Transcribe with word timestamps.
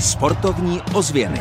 Sportovní 0.00 0.82
ozvěny. 0.94 1.40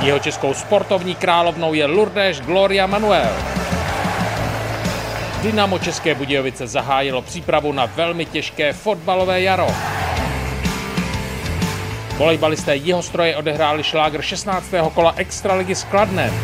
Jeho 0.00 0.18
českou 0.18 0.54
sportovní 0.54 1.14
královnou 1.14 1.74
je 1.74 1.86
Lourdes 1.86 2.40
Gloria 2.40 2.86
Manuel. 2.86 3.30
Dynamo 5.42 5.78
České 5.78 6.14
Budějovice 6.14 6.66
zahájilo 6.66 7.22
přípravu 7.22 7.72
na 7.72 7.86
velmi 7.86 8.24
těžké 8.24 8.72
fotbalové 8.72 9.42
jaro. 9.42 9.66
Volejbalisté 12.16 12.76
Jihostroje 12.76 13.36
odehráli 13.36 13.82
šlágr 13.82 14.22
16. 14.22 14.66
kola 14.94 15.14
Extraligy 15.16 15.74
s 15.74 15.84
Kladnem. 15.84 16.34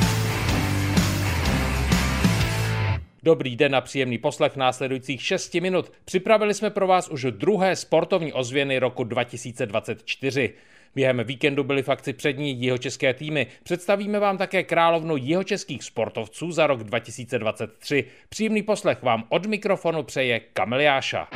Dobrý 3.26 3.56
den 3.56 3.76
a 3.76 3.80
příjemný 3.80 4.18
poslech 4.18 4.56
následujících 4.56 5.22
6 5.22 5.54
minut. 5.54 5.92
Připravili 6.04 6.54
jsme 6.54 6.70
pro 6.70 6.86
vás 6.86 7.08
už 7.08 7.26
druhé 7.30 7.76
sportovní 7.76 8.32
ozvěny 8.32 8.78
roku 8.78 9.04
2024. 9.04 10.54
Během 10.94 11.24
víkendu 11.24 11.64
byly 11.64 11.82
v 11.82 11.88
akci 11.88 12.12
přední 12.12 12.62
jihočeské 12.62 13.14
týmy. 13.14 13.46
Představíme 13.62 14.18
vám 14.18 14.38
také 14.38 14.62
královnu 14.62 15.16
jihočeských 15.16 15.84
sportovců 15.84 16.52
za 16.52 16.66
rok 16.66 16.84
2023. 16.84 18.04
Příjemný 18.28 18.62
poslech 18.62 19.02
vám 19.02 19.24
od 19.28 19.46
mikrofonu 19.46 20.02
přeje 20.02 20.40
Kamiliáša. 20.40 21.28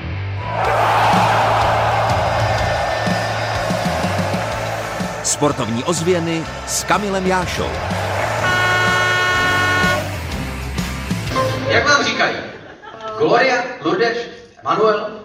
Sportovní 5.25 5.85
ozvěny 5.85 6.43
s 6.67 6.85
Kamilem 6.85 7.27
Jášou. 7.27 8.10
Říkají? 12.21 12.37
Gloria, 13.19 13.65
Lourdes, 13.85 14.29
Manuel? 14.65 15.21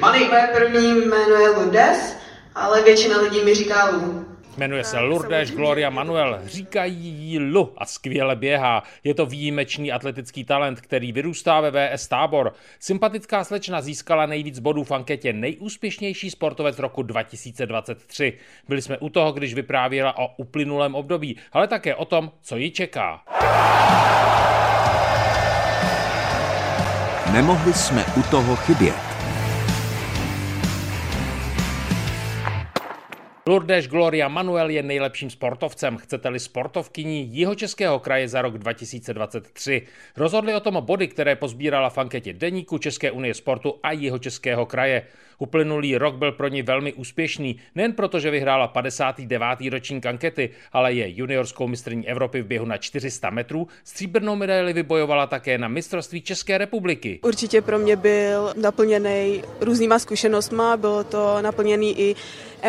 Mani? 0.00 0.24
Moje 0.28 0.48
první 0.54 0.94
jméno 0.94 1.34
je 1.34 1.48
Lourdes, 1.48 2.16
ale 2.54 2.82
většina 2.82 3.20
lidí 3.20 3.44
mi 3.44 3.54
říká 3.54 3.90
Lu. 3.90 4.26
Jmenuje 4.56 4.84
se 4.84 4.98
Lourdes 4.98 5.50
Gloria 5.50 5.90
Manuel, 5.90 6.40
říkají 6.44 6.96
jí 6.96 7.38
Lu 7.38 7.72
a 7.76 7.86
skvěle 7.86 8.36
běhá. 8.36 8.82
Je 9.04 9.14
to 9.14 9.26
výjimečný 9.26 9.92
atletický 9.92 10.44
talent, 10.44 10.80
který 10.80 11.12
vyrůstá 11.12 11.60
ve 11.60 11.70
VS 11.70 12.08
Tábor. 12.08 12.52
Sympatická 12.80 13.44
slečna 13.44 13.80
získala 13.80 14.26
nejvíc 14.26 14.58
bodů 14.58 14.84
v 14.84 14.92
anketě 14.92 15.32
nejúspěšnější 15.32 16.30
sportovec 16.30 16.78
roku 16.78 17.02
2023. 17.02 18.32
Byli 18.68 18.82
jsme 18.82 18.98
u 18.98 19.08
toho, 19.08 19.32
když 19.32 19.54
vyprávěla 19.54 20.18
o 20.18 20.28
uplynulém 20.36 20.94
období, 20.94 21.36
ale 21.52 21.68
také 21.68 21.94
o 21.94 22.04
tom, 22.04 22.32
co 22.42 22.56
ji 22.56 22.70
čeká. 22.70 23.22
Nemohli 27.36 27.74
jsme 27.74 28.04
u 28.16 28.22
toho 28.22 28.56
chybět. 28.56 29.05
Lourdes 33.48 33.86
Gloria 33.86 34.28
Manuel 34.28 34.70
je 34.70 34.82
nejlepším 34.82 35.30
sportovcem, 35.30 35.96
chcete-li 35.96 36.40
sportovkyní 36.40 37.28
Jihočeského 37.30 37.98
kraje 37.98 38.28
za 38.28 38.42
rok 38.42 38.58
2023. 38.58 39.82
Rozhodli 40.16 40.54
o 40.54 40.60
tom 40.60 40.78
body, 40.80 41.08
které 41.08 41.36
pozbírala 41.36 41.90
v 41.90 41.98
anketě 41.98 42.32
Deníku 42.32 42.78
České 42.78 43.10
unie 43.10 43.34
sportu 43.34 43.74
a 43.82 43.92
Jihočeského 43.92 44.66
kraje. 44.66 45.02
Uplynulý 45.38 45.96
rok 45.96 46.14
byl 46.14 46.32
pro 46.32 46.48
ní 46.48 46.62
velmi 46.62 46.92
úspěšný, 46.92 47.56
nejen 47.74 47.92
proto, 47.92 48.20
že 48.20 48.30
vyhrála 48.30 48.68
59. 48.68 49.40
ročník 49.70 50.06
ankety, 50.06 50.50
ale 50.72 50.92
je 50.92 51.16
juniorskou 51.16 51.66
mistrní 51.68 52.08
Evropy 52.08 52.42
v 52.42 52.46
běhu 52.46 52.66
na 52.66 52.76
400 52.76 53.30
metrů. 53.30 53.68
Stříbrnou 53.84 54.36
medaili 54.36 54.72
vybojovala 54.72 55.26
také 55.26 55.58
na 55.58 55.68
mistrovství 55.68 56.22
České 56.22 56.58
republiky. 56.58 57.20
Určitě 57.22 57.62
pro 57.62 57.78
mě 57.78 57.96
byl 57.96 58.52
naplněný 58.60 59.42
různýma 59.60 59.98
zkušenostma, 59.98 60.76
bylo 60.76 61.04
to 61.04 61.42
naplněný 61.42 62.00
i 62.00 62.14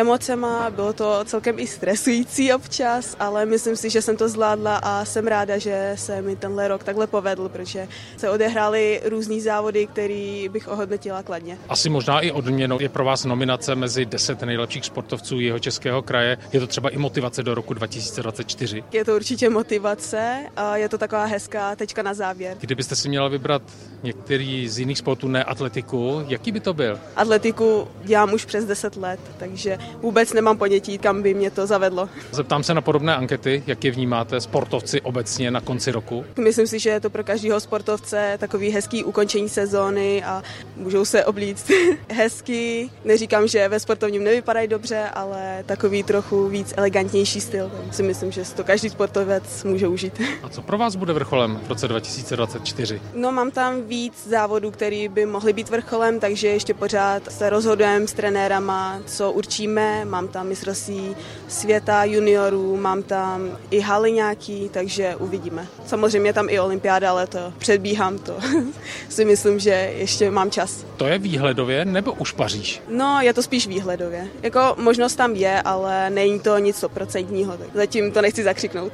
emocema, 0.00 0.70
bylo 0.70 0.92
to 0.92 1.20
celkem 1.24 1.58
i 1.58 1.66
stresující 1.66 2.52
občas, 2.52 3.16
ale 3.20 3.46
myslím 3.46 3.76
si, 3.76 3.90
že 3.90 4.02
jsem 4.02 4.16
to 4.16 4.28
zvládla 4.28 4.76
a 4.76 5.04
jsem 5.04 5.26
ráda, 5.26 5.58
že 5.58 5.92
se 5.94 6.22
mi 6.22 6.36
tenhle 6.36 6.68
rok 6.68 6.84
takhle 6.84 7.06
povedl, 7.06 7.48
protože 7.48 7.88
se 8.16 8.30
odehrály 8.30 9.00
různý 9.04 9.40
závody, 9.40 9.86
který 9.86 10.48
bych 10.48 10.68
ohodnotila 10.68 11.22
kladně. 11.22 11.58
Asi 11.68 11.88
možná 11.88 12.20
i 12.20 12.30
odměnou 12.30 12.78
je 12.80 12.88
pro 12.88 13.04
vás 13.04 13.24
nominace 13.24 13.74
mezi 13.74 14.06
10 14.06 14.42
nejlepších 14.42 14.84
sportovců 14.84 15.40
jeho 15.40 15.58
českého 15.58 16.02
kraje. 16.02 16.38
Je 16.52 16.60
to 16.60 16.66
třeba 16.66 16.88
i 16.88 16.98
motivace 16.98 17.42
do 17.42 17.54
roku 17.54 17.74
2024? 17.74 18.84
Je 18.92 19.04
to 19.04 19.16
určitě 19.16 19.50
motivace 19.50 20.38
a 20.56 20.76
je 20.76 20.88
to 20.88 20.98
taková 20.98 21.24
hezká 21.24 21.76
tečka 21.76 22.02
na 22.02 22.14
závěr. 22.14 22.56
Kdybyste 22.60 22.96
si 22.96 23.08
měla 23.08 23.28
vybrat 23.28 23.62
některý 24.02 24.68
z 24.68 24.78
jiných 24.78 24.98
sportů, 24.98 25.28
ne 25.28 25.44
atletiku, 25.44 26.24
jaký 26.28 26.52
by 26.52 26.60
to 26.60 26.74
byl? 26.74 26.98
Atletiku 27.16 27.88
dělám 28.04 28.32
už 28.32 28.44
přes 28.44 28.64
10 28.64 28.96
let, 28.96 29.20
takže 29.38 29.78
vůbec 30.02 30.32
nemám 30.32 30.58
ponětí, 30.58 30.98
kam 30.98 31.22
by 31.22 31.34
mě 31.34 31.50
to 31.50 31.66
zavedlo. 31.66 32.08
Zeptám 32.32 32.62
se 32.62 32.74
na 32.74 32.80
podobné 32.80 33.16
ankety, 33.16 33.62
jak 33.66 33.84
je 33.84 33.90
vnímáte 33.90 34.40
sportovci 34.40 35.00
obecně 35.00 35.50
na 35.50 35.60
konci 35.60 35.90
roku? 35.92 36.24
Myslím 36.40 36.66
si, 36.66 36.78
že 36.78 36.90
je 36.90 37.00
to 37.00 37.10
pro 37.10 37.24
každého 37.24 37.60
sportovce 37.60 38.36
takový 38.40 38.70
hezký 38.70 39.04
ukončení 39.04 39.48
sezóny 39.48 40.24
a 40.24 40.42
můžou 40.76 41.04
se 41.04 41.24
oblíct 41.24 41.70
hezky. 42.12 42.90
Neříkám, 43.04 43.48
že 43.48 43.68
ve 43.68 43.80
sportovním 43.80 44.24
nevypadají 44.24 44.68
dobře, 44.68 45.04
ale 45.14 45.64
takový 45.66 46.02
trochu 46.02 46.48
víc 46.48 46.74
elegantnější 46.76 47.40
styl. 47.40 47.70
Si 47.90 48.02
myslím, 48.02 48.32
že 48.32 48.44
to 48.56 48.64
každý 48.64 48.90
sportovec 48.90 49.64
může 49.64 49.88
užít. 49.88 50.20
A 50.42 50.48
co 50.48 50.62
pro 50.62 50.78
vás 50.78 50.96
bude 50.96 51.12
vrcholem 51.12 51.60
v 51.64 51.68
roce 51.68 51.88
2024? 51.88 53.00
No 53.14 53.32
mám 53.32 53.50
tam 53.50 53.82
víc 53.82 54.26
závodů, 54.28 54.70
které 54.70 55.08
by 55.08 55.26
mohly 55.26 55.52
být 55.52 55.70
vrcholem, 55.70 56.20
takže 56.20 56.48
ještě 56.48 56.74
pořád 56.74 57.32
se 57.32 57.50
rozhodujeme 57.50 58.06
s 58.06 58.12
trenérama, 58.12 59.00
co 59.06 59.32
určíme. 59.32 59.67
Mám 60.04 60.28
tam 60.28 60.46
mistrovství 60.48 61.16
světa 61.48 62.04
juniorů, 62.04 62.76
mám 62.76 63.02
tam 63.02 63.58
i 63.70 63.80
haly 63.80 64.12
nějaký, 64.12 64.68
takže 64.72 65.16
uvidíme. 65.16 65.66
Samozřejmě 65.86 66.32
tam 66.32 66.46
i 66.48 66.60
olympiáda, 66.60 67.10
ale 67.10 67.26
to 67.26 67.52
předbíhám, 67.58 68.18
to 68.18 68.36
si 69.08 69.24
myslím, 69.24 69.58
že 69.58 69.70
ještě 69.96 70.30
mám 70.30 70.50
čas. 70.50 70.84
To 70.96 71.06
je 71.06 71.18
výhledově 71.18 71.84
nebo 71.84 72.12
už 72.12 72.32
Paříž? 72.32 72.82
No, 72.88 73.20
je 73.20 73.34
to 73.34 73.42
spíš 73.42 73.66
výhledově. 73.66 74.28
Jako 74.42 74.74
možnost 74.78 75.14
tam 75.14 75.32
je, 75.34 75.62
ale 75.62 76.10
není 76.10 76.40
to 76.40 76.58
nic 76.58 76.76
stoprocentního, 76.76 77.56
tak 77.56 77.68
zatím 77.74 78.12
to 78.12 78.22
nechci 78.22 78.44
zakřiknout. 78.44 78.92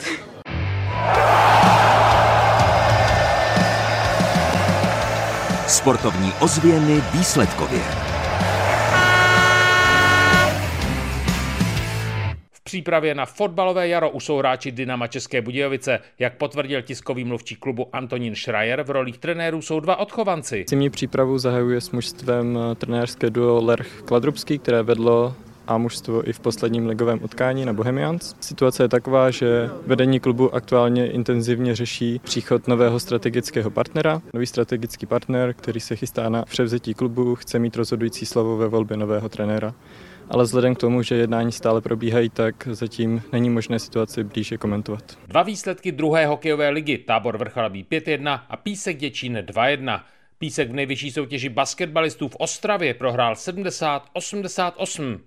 Sportovní 5.69 6.33
ozvěny 6.41 7.03
výsledkově. 7.13 8.14
Přípravě 12.75 13.15
na 13.15 13.27
fotbalové 13.27 13.89
jaro 13.89 14.11
už 14.11 14.25
jsou 14.25 14.39
hráči 14.39 14.73
Dynama 14.73 15.07
České 15.07 15.43
Budějovice. 15.43 16.01
Jak 16.19 16.37
potvrdil 16.37 16.83
tiskový 16.83 17.25
mluvčí 17.25 17.57
klubu 17.57 17.89
Antonín 17.93 18.35
Schreier, 18.35 18.83
v 18.83 18.91
rolích 18.91 19.19
trenérů 19.19 19.63
jsou 19.63 19.81
dva 19.81 19.97
odchovanci. 19.97 20.65
Zimní 20.69 20.91
přípravu 20.91 21.39
zahajuje 21.39 21.81
s 21.81 21.91
mužstvem 21.91 22.59
trenérské 22.79 23.31
duo 23.31 23.65
Lerch 23.65 24.03
Kladrubský, 24.05 24.59
které 24.59 24.83
vedlo 24.83 25.35
a 25.67 25.79
mužstvo 25.79 26.29
i 26.29 26.33
v 26.33 26.41
posledním 26.41 26.87
ligovém 26.87 27.21
utkání 27.23 27.65
na 27.65 27.73
Bohemians. 27.73 28.35
Situace 28.41 28.85
je 28.85 28.89
taková, 28.89 29.31
že 29.31 29.71
vedení 29.87 30.21
klubu 30.21 30.55
aktuálně 30.55 31.11
intenzivně 31.11 31.75
řeší 31.77 32.21
příchod 32.25 32.69
nového 32.69 33.01
strategického 33.01 33.71
partnera. 33.71 34.23
Nový 34.35 34.47
strategický 34.47 35.07
partner, 35.07 35.55
který 35.55 35.81
se 35.81 35.97
chystá 35.97 36.29
na 36.29 36.43
převzetí 36.43 36.95
klubu, 36.95 37.35
chce 37.35 37.59
mít 37.59 37.77
rozhodující 37.77 38.27
slovo 38.27 38.57
ve 38.57 38.69
volbě 38.69 38.97
nového 38.97 39.29
trenéra. 39.29 39.75
Ale 40.31 40.45
vzhledem 40.45 40.75
k 40.75 40.79
tomu, 40.79 41.03
že 41.03 41.15
jednání 41.15 41.53
stále 41.53 41.81
probíhají, 41.81 42.31
tak 42.31 42.69
zatím 42.71 43.23
není 43.33 43.51
možné 43.51 43.79
situaci 43.79 44.25
blíže 44.25 44.59
komentovat. 44.59 45.19
Dva 45.27 45.43
výsledky 45.43 45.93
druhé 45.93 46.27
hokejové 46.27 46.69
ligy, 46.69 46.99
tábor 46.99 47.39
Vrchlabí 47.39 47.85
5-1 47.91 48.41
a 48.49 48.57
Písek 48.57 48.97
Děčín 48.97 49.37
2-1. 49.37 50.01
Písek 50.39 50.71
v 50.71 50.75
nejvyšší 50.75 51.11
soutěži 51.11 51.49
basketbalistů 51.49 52.29
v 52.29 52.37
Ostravě 52.37 52.95
prohrál 52.95 53.35
70-88. 53.35 55.19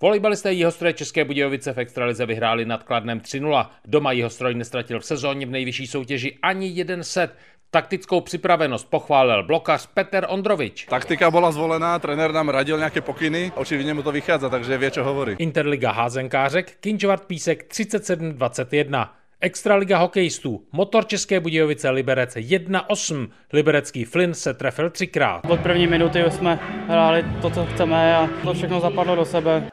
Volejbalisté 0.00 0.52
Jihostroje 0.52 0.92
České 0.92 1.24
Budějovice 1.24 1.72
v 1.72 1.78
Extralize 1.78 2.26
vyhráli 2.26 2.64
nad 2.64 2.82
Kladnem 2.82 3.20
3-0. 3.20 3.70
Doma 3.84 4.12
Jihostroj 4.12 4.54
nestratil 4.54 5.00
v 5.00 5.04
sezóně 5.04 5.46
v 5.46 5.50
nejvyšší 5.50 5.86
soutěži 5.86 6.38
ani 6.42 6.68
jeden 6.68 7.04
set. 7.04 7.36
Taktickou 7.74 8.20
připravenost 8.20 8.90
pochválil 8.90 9.42
blokař 9.42 9.86
Peter 9.94 10.26
Ondrovič. 10.28 10.86
Taktika 10.90 11.30
byla 11.30 11.52
zvolená, 11.52 11.98
trenér 11.98 12.32
nám 12.32 12.48
radil 12.48 12.76
nějaké 12.76 13.00
pokyny, 13.00 13.52
očividně 13.54 13.94
mu 13.94 14.02
to 14.02 14.12
vychádza, 14.12 14.48
takže 14.48 14.78
vie, 14.78 14.90
čo 14.90 15.04
hovorí. 15.04 15.34
Interliga 15.38 15.92
házenkářek, 15.92 16.76
Kinčovart 16.80 17.24
Písek 17.24 17.66
37-21. 17.70 19.08
Extraliga 19.40 19.98
hokejistů, 19.98 20.62
Motor 20.72 21.06
České 21.06 21.40
Budějovice 21.40 21.90
Liberec 21.90 22.36
1-8. 22.36 23.28
Liberecký 23.52 24.04
Flynn 24.04 24.34
se 24.34 24.54
trefil 24.54 24.90
třikrát. 24.90 25.40
Od 25.48 25.60
první 25.60 25.86
minuty 25.86 26.24
jsme 26.28 26.58
hráli 26.88 27.24
to, 27.42 27.50
co 27.50 27.66
chceme 27.66 28.16
a 28.16 28.28
to 28.42 28.54
všechno 28.54 28.80
zapadlo 28.80 29.16
do 29.16 29.24
sebe. 29.24 29.68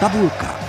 Tabulka. 0.00 0.59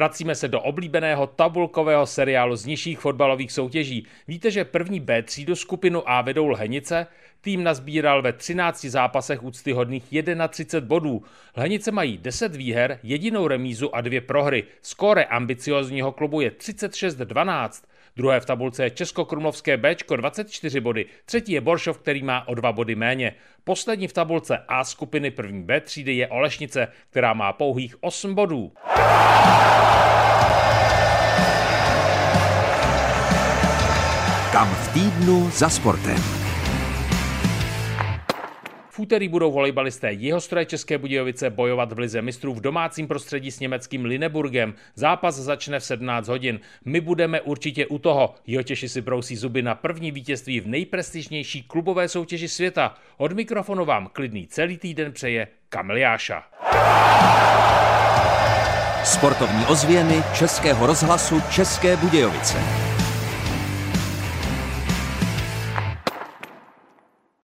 Vracíme 0.00 0.34
se 0.34 0.48
do 0.48 0.60
oblíbeného 0.60 1.26
tabulkového 1.26 2.06
seriálu 2.06 2.56
z 2.56 2.66
nižších 2.66 2.98
fotbalových 2.98 3.52
soutěží. 3.52 4.06
Víte, 4.28 4.50
že 4.50 4.64
první 4.64 5.00
B 5.00 5.22
třídu 5.22 5.56
skupinu 5.56 6.10
A 6.10 6.20
vedou 6.20 6.48
Lhenice? 6.48 7.06
Tým 7.40 7.64
nazbíral 7.64 8.22
ve 8.22 8.32
13 8.32 8.84
zápasech 8.84 9.42
úctyhodných 9.42 10.04
31 10.48 10.88
bodů. 10.88 11.22
Lhenice 11.56 11.90
mají 11.90 12.18
10 12.18 12.56
výher, 12.56 12.98
jedinou 13.02 13.48
remízu 13.48 13.94
a 13.94 14.00
dvě 14.00 14.20
prohry. 14.20 14.64
Skóre 14.82 15.24
ambiciozního 15.24 16.12
klubu 16.12 16.40
je 16.40 16.50
36-12. 16.50 17.84
Druhé 18.16 18.40
v 18.40 18.46
tabulce 18.46 18.84
je 18.84 18.90
Českokrumlovské 18.90 19.76
B 19.76 19.96
24 20.16 20.80
body, 20.80 21.06
třetí 21.24 21.52
je 21.52 21.60
Boršov, 21.60 21.98
který 21.98 22.22
má 22.22 22.48
o 22.48 22.54
dva 22.54 22.72
body 22.72 22.94
méně. 22.94 23.34
Poslední 23.64 24.08
v 24.08 24.12
tabulce 24.12 24.58
A 24.68 24.84
skupiny 24.84 25.30
první 25.30 25.62
B 25.62 25.80
třídy 25.80 26.14
je 26.14 26.28
Olešnice, 26.28 26.88
která 27.10 27.32
má 27.32 27.52
pouhých 27.52 28.02
8 28.02 28.34
bodů. 28.34 28.72
Kam 34.52 34.74
v 34.74 34.92
týdnu 34.92 35.50
za 35.50 35.68
sportem 35.68 36.39
úterý 39.00 39.28
budou 39.28 39.52
volejbalisté 39.52 40.12
Jihostroje 40.12 40.66
České 40.66 40.98
Budějovice 40.98 41.50
bojovat 41.50 41.92
v 41.92 41.98
lize 41.98 42.22
mistrů 42.22 42.54
v 42.54 42.60
domácím 42.60 43.08
prostředí 43.08 43.50
s 43.50 43.60
německým 43.60 44.04
Lineburgem. 44.04 44.74
Zápas 44.94 45.34
začne 45.34 45.80
v 45.80 45.84
17 45.84 46.28
hodin. 46.28 46.60
My 46.84 47.00
budeme 47.00 47.40
určitě 47.40 47.86
u 47.86 47.98
toho. 47.98 48.34
Jihotěši 48.46 48.88
si 48.88 49.00
brousí 49.00 49.36
zuby 49.36 49.62
na 49.62 49.74
první 49.74 50.10
vítězství 50.10 50.60
v 50.60 50.66
nejprestižnější 50.66 51.62
klubové 51.62 52.08
soutěži 52.08 52.48
světa. 52.48 52.94
Od 53.16 53.32
mikrofonu 53.32 53.84
vám 53.84 54.08
klidný 54.12 54.46
celý 54.46 54.78
týden 54.78 55.12
přeje 55.12 55.48
Kamil 55.68 55.96
Jáša. 55.96 56.42
Sportovní 59.04 59.66
ozvěny 59.66 60.22
Českého 60.34 60.86
rozhlasu 60.86 61.42
České 61.50 61.96
Budějovice. 61.96 62.58